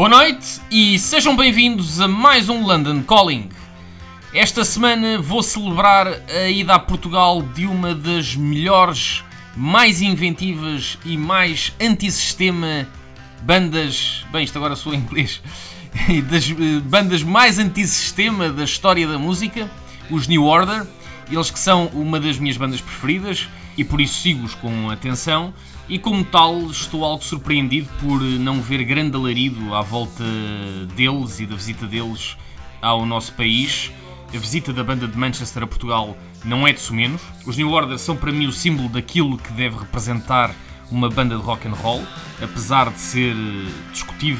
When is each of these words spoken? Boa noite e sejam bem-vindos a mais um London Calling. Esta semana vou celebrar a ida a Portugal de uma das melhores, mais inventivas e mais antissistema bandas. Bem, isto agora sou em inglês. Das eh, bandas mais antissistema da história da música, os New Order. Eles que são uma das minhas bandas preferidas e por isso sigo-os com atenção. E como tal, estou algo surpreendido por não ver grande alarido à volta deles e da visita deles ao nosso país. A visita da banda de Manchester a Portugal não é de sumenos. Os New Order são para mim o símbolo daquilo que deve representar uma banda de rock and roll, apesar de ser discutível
Boa 0.00 0.08
noite 0.08 0.62
e 0.70 0.98
sejam 0.98 1.36
bem-vindos 1.36 2.00
a 2.00 2.08
mais 2.08 2.48
um 2.48 2.64
London 2.64 3.02
Calling. 3.02 3.50
Esta 4.32 4.64
semana 4.64 5.20
vou 5.20 5.42
celebrar 5.42 6.06
a 6.06 6.48
ida 6.48 6.74
a 6.74 6.78
Portugal 6.78 7.42
de 7.42 7.66
uma 7.66 7.94
das 7.94 8.34
melhores, 8.34 9.22
mais 9.54 10.00
inventivas 10.00 10.96
e 11.04 11.18
mais 11.18 11.74
antissistema 11.78 12.88
bandas. 13.42 14.24
Bem, 14.32 14.42
isto 14.42 14.56
agora 14.56 14.74
sou 14.74 14.94
em 14.94 14.96
inglês. 14.96 15.42
Das 16.30 16.50
eh, 16.50 16.80
bandas 16.82 17.22
mais 17.22 17.58
antissistema 17.58 18.48
da 18.48 18.64
história 18.64 19.06
da 19.06 19.18
música, 19.18 19.70
os 20.10 20.26
New 20.26 20.44
Order. 20.44 20.86
Eles 21.30 21.50
que 21.50 21.58
são 21.58 21.88
uma 21.88 22.18
das 22.18 22.38
minhas 22.38 22.56
bandas 22.56 22.80
preferidas 22.80 23.50
e 23.80 23.84
por 23.84 23.98
isso 23.98 24.20
sigo-os 24.20 24.54
com 24.54 24.90
atenção. 24.90 25.54
E 25.88 25.98
como 25.98 26.22
tal, 26.22 26.70
estou 26.70 27.02
algo 27.02 27.24
surpreendido 27.24 27.88
por 27.98 28.20
não 28.20 28.60
ver 28.60 28.84
grande 28.84 29.16
alarido 29.16 29.74
à 29.74 29.80
volta 29.80 30.22
deles 30.94 31.40
e 31.40 31.46
da 31.46 31.56
visita 31.56 31.86
deles 31.86 32.36
ao 32.82 33.06
nosso 33.06 33.32
país. 33.32 33.90
A 34.34 34.36
visita 34.36 34.70
da 34.70 34.84
banda 34.84 35.08
de 35.08 35.16
Manchester 35.16 35.62
a 35.62 35.66
Portugal 35.66 36.14
não 36.44 36.68
é 36.68 36.74
de 36.74 36.80
sumenos. 36.80 37.22
Os 37.46 37.56
New 37.56 37.70
Order 37.70 37.98
são 37.98 38.14
para 38.14 38.30
mim 38.30 38.46
o 38.46 38.52
símbolo 38.52 38.90
daquilo 38.90 39.38
que 39.38 39.50
deve 39.54 39.78
representar 39.78 40.54
uma 40.90 41.08
banda 41.08 41.34
de 41.34 41.42
rock 41.42 41.66
and 41.66 41.72
roll, 41.72 42.04
apesar 42.42 42.90
de 42.90 42.98
ser 42.98 43.34
discutível 43.92 44.38